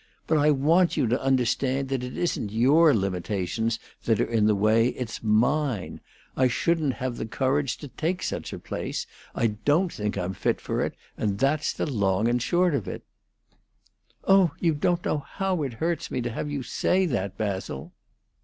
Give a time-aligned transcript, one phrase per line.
[0.25, 4.55] But I want you to understand that it isn't your limitations that are in the
[4.55, 4.87] way.
[4.87, 6.01] It's mine.
[6.35, 10.59] I shouldn't have the courage to take such a place; I don't think I'm fit
[10.59, 13.03] for it, and that's the long and short of it."
[14.23, 17.93] "Oh, you don't know how it hurts me to have you say that, Basil."